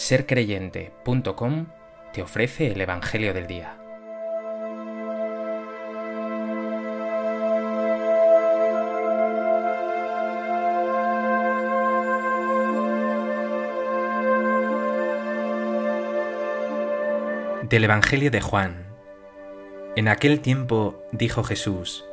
[0.00, 1.66] sercreyente.com
[2.14, 3.76] te ofrece el Evangelio del Día.
[17.68, 18.86] Del Evangelio de Juan.
[19.96, 22.06] En aquel tiempo dijo Jesús,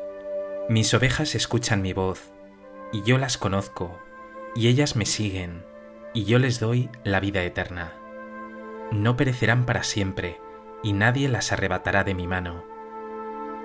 [0.68, 2.32] Mis ovejas escuchan mi voz,
[2.92, 3.98] y yo las conozco,
[4.58, 5.64] y ellas me siguen
[6.18, 7.94] y yo les doy la vida eterna.
[8.92, 10.42] No perecerán para siempre,
[10.82, 12.64] y nadie las arrebatará de mi mano.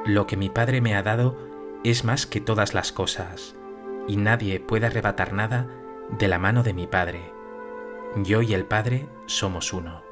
[0.05, 1.38] Lo que mi Padre me ha dado
[1.83, 3.56] es más que todas las cosas,
[4.06, 5.66] y nadie puede arrebatar nada
[6.11, 7.33] de la mano de mi Padre.
[8.16, 10.03] Yo y el Padre somos uno.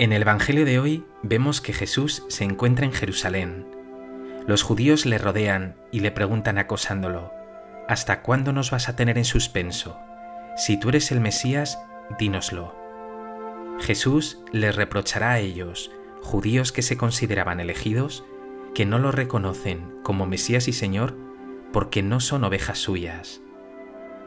[0.00, 3.66] En el Evangelio de hoy vemos que Jesús se encuentra en Jerusalén.
[4.46, 7.34] Los judíos le rodean y le preguntan acosándolo,
[7.86, 9.98] ¿Hasta cuándo nos vas a tener en suspenso?
[10.56, 11.78] Si tú eres el Mesías,
[12.18, 12.74] dínoslo.
[13.78, 15.90] Jesús les reprochará a ellos,
[16.22, 18.24] judíos que se consideraban elegidos,
[18.74, 21.14] que no lo reconocen como Mesías y Señor
[21.74, 23.42] porque no son ovejas suyas.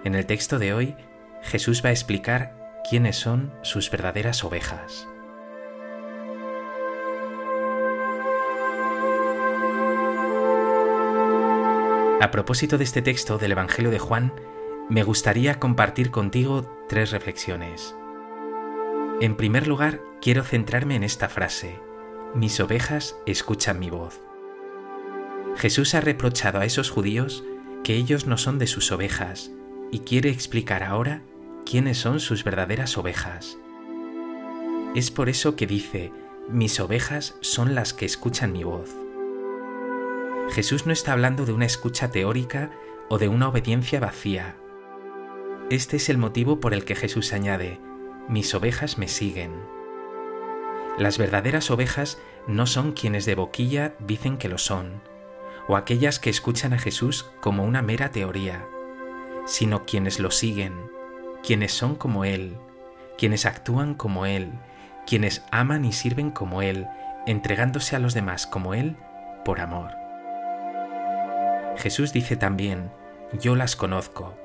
[0.04, 0.96] En el texto de hoy,
[1.42, 5.08] Jesús va a explicar quiénes son sus verdaderas ovejas.
[12.24, 14.32] A propósito de este texto del Evangelio de Juan,
[14.90, 17.98] me gustaría compartir contigo tres reflexiones.
[19.20, 21.82] En primer lugar, quiero centrarme en esta frase,
[22.34, 24.22] mis ovejas escuchan mi voz.
[25.58, 27.44] Jesús ha reprochado a esos judíos
[27.84, 29.52] que ellos no son de sus ovejas
[29.92, 31.24] y quiere explicar ahora
[31.66, 33.58] quiénes son sus verdaderas ovejas.
[34.96, 36.14] Es por eso que dice,
[36.48, 39.03] mis ovejas son las que escuchan mi voz.
[40.54, 42.70] Jesús no está hablando de una escucha teórica
[43.10, 44.56] o de una obediencia vacía.
[45.72, 47.80] Este es el motivo por el que Jesús añade,
[48.30, 49.52] mis ovejas me siguen.
[51.00, 55.02] Las verdaderas ovejas no son quienes de boquilla dicen que lo son,
[55.68, 58.64] o aquellas que escuchan a Jesús como una mera teoría,
[59.48, 60.76] sino quienes lo siguen,
[61.42, 62.58] quienes son como Él,
[63.18, 64.52] quienes actúan como Él,
[65.08, 66.86] quienes aman y sirven como Él,
[67.26, 68.98] entregándose a los demás como Él
[69.44, 70.03] por amor.
[71.78, 72.92] Jesús dice también,
[73.40, 74.36] yo las conozco.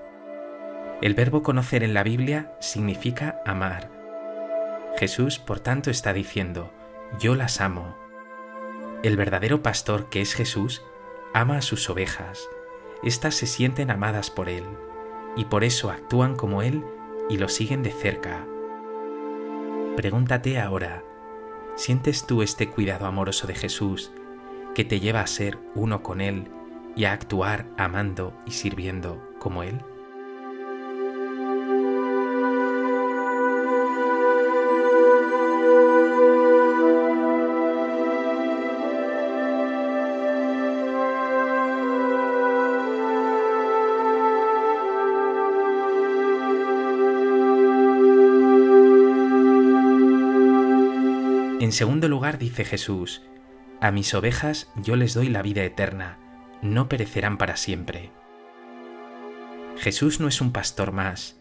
[1.02, 3.90] El verbo conocer en la Biblia significa amar.
[4.96, 6.72] Jesús, por tanto, está diciendo,
[7.20, 7.96] yo las amo.
[9.02, 10.82] El verdadero pastor que es Jesús
[11.34, 12.48] ama a sus ovejas.
[13.04, 14.64] Estas se sienten amadas por Él
[15.36, 16.84] y por eso actúan como Él
[17.28, 18.44] y lo siguen de cerca.
[19.96, 21.04] Pregúntate ahora,
[21.76, 24.10] ¿sientes tú este cuidado amoroso de Jesús
[24.74, 26.50] que te lleva a ser uno con Él
[26.98, 29.80] y a actuar amando y sirviendo como Él?
[51.60, 53.22] En segundo lugar dice Jesús,
[53.80, 56.18] A mis ovejas yo les doy la vida eterna
[56.62, 58.10] no perecerán para siempre.
[59.76, 61.38] Jesús no es un pastor más,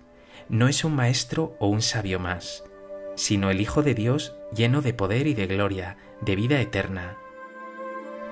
[0.49, 2.63] no es un maestro o un sabio más,
[3.15, 7.17] sino el Hijo de Dios lleno de poder y de gloria, de vida eterna.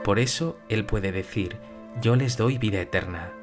[0.04, 1.58] Por eso Él puede decir,
[2.02, 3.34] yo les doy vida eterna.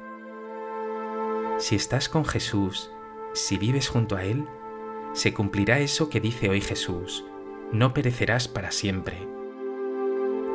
[1.57, 2.91] Si estás con Jesús,
[3.33, 4.47] si vives junto a Él,
[5.13, 7.25] se cumplirá eso que dice hoy Jesús,
[7.71, 9.27] no perecerás para siempre.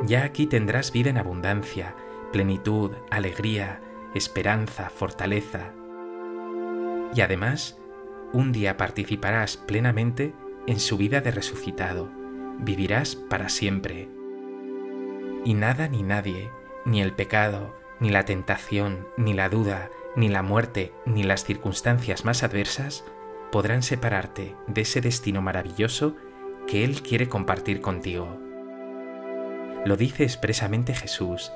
[0.05, 1.95] Ya aquí tendrás vida en abundancia,
[2.33, 3.81] plenitud, alegría,
[4.15, 5.73] esperanza, fortaleza.
[7.15, 7.79] Y además,
[8.33, 10.35] un día participarás plenamente
[10.67, 12.11] en su vida de resucitado,
[12.59, 14.09] vivirás para siempre.
[15.45, 16.51] Y nada ni nadie,
[16.85, 22.25] ni el pecado, ni la tentación, ni la duda, ni la muerte, ni las circunstancias
[22.25, 23.05] más adversas
[23.51, 26.17] podrán separarte de ese destino maravilloso
[26.67, 28.39] que Él quiere compartir contigo.
[29.87, 31.51] Lo dice expresamente Jesús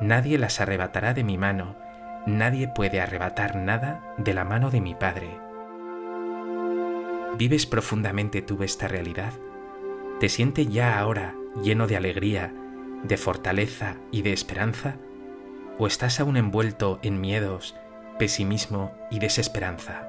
[0.00, 1.76] Nadie las arrebatará de mi mano,
[2.26, 5.38] nadie puede arrebatar nada de la mano de mi Padre.
[7.36, 9.32] ¿Vives profundamente tú esta realidad?
[10.18, 12.52] ¿Te sientes ya ahora lleno de alegría,
[13.02, 14.96] de fortaleza y de esperanza?
[15.78, 17.76] ¿O estás aún envuelto en miedos,
[18.18, 20.08] pesimismo y desesperanza?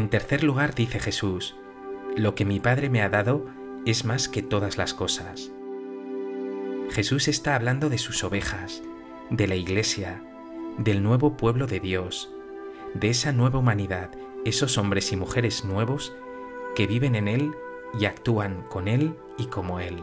[0.00, 1.56] En tercer lugar dice Jesús,
[2.16, 3.44] lo que mi Padre me ha dado
[3.84, 5.52] es más que todas las cosas.
[6.88, 8.82] Jesús está hablando de sus ovejas,
[9.28, 10.24] de la iglesia,
[10.78, 12.32] del nuevo pueblo de Dios,
[12.94, 14.10] de esa nueva humanidad,
[14.46, 16.16] esos hombres y mujeres nuevos
[16.74, 17.54] que viven en Él
[17.92, 20.02] y actúan con Él y como Él.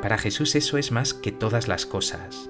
[0.00, 2.48] Para Jesús eso es más que todas las cosas.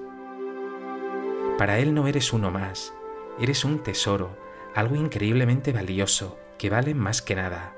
[1.57, 2.93] Para Él no eres uno más,
[3.41, 4.46] eres un tesoro,
[4.77, 7.73] algo increíblemente valioso, que vale más que nada.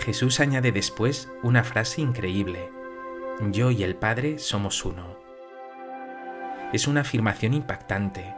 [0.00, 2.68] Jesús añade después una frase increíble.
[3.50, 5.18] Yo y el Padre somos uno.
[6.74, 8.34] Es una afirmación impactante.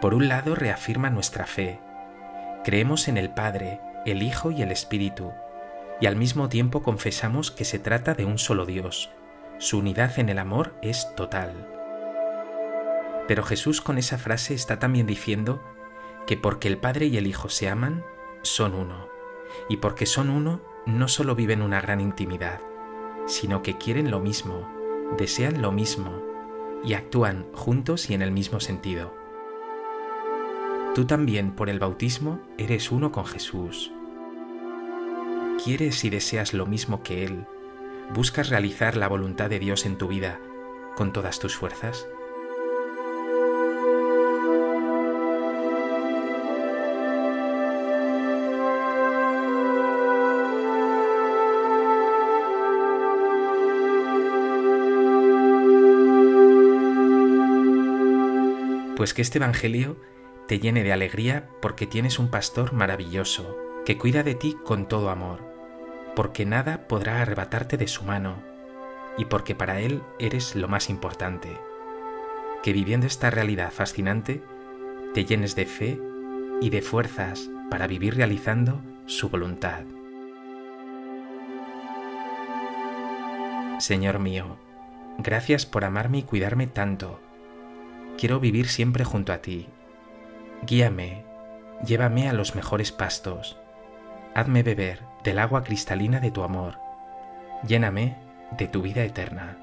[0.00, 1.80] Por un lado reafirma nuestra fe.
[2.64, 5.32] Creemos en el Padre, el Hijo y el Espíritu,
[6.00, 9.10] y al mismo tiempo confesamos que se trata de un solo Dios.
[9.58, 11.52] Su unidad en el amor es total.
[13.28, 15.62] Pero Jesús con esa frase está también diciendo
[16.26, 18.04] que porque el Padre y el Hijo se aman,
[18.42, 19.08] son uno.
[19.68, 22.60] Y porque son uno, no solo viven una gran intimidad,
[23.26, 24.68] sino que quieren lo mismo,
[25.16, 26.22] desean lo mismo
[26.84, 29.14] y actúan juntos y en el mismo sentido.
[30.94, 33.92] Tú también por el bautismo eres uno con Jesús.
[35.62, 37.46] ¿Quieres y deseas lo mismo que Él?
[38.14, 40.40] ¿Buscas realizar la voluntad de Dios en tu vida
[40.96, 42.08] con todas tus fuerzas?
[59.00, 59.96] Pues que este Evangelio
[60.46, 63.56] te llene de alegría porque tienes un pastor maravilloso
[63.86, 65.40] que cuida de ti con todo amor,
[66.14, 68.42] porque nada podrá arrebatarte de su mano
[69.16, 71.48] y porque para Él eres lo más importante.
[72.62, 74.42] Que viviendo esta realidad fascinante,
[75.14, 75.98] te llenes de fe
[76.60, 79.80] y de fuerzas para vivir realizando su voluntad.
[83.78, 84.58] Señor mío,
[85.16, 87.18] gracias por amarme y cuidarme tanto
[88.20, 89.70] Quiero vivir siempre junto a ti.
[90.66, 91.24] Guíame,
[91.86, 93.56] llévame a los mejores pastos.
[94.34, 96.76] Hazme beber del agua cristalina de tu amor.
[97.66, 98.18] Lléname
[98.58, 99.56] de tu vida eterna.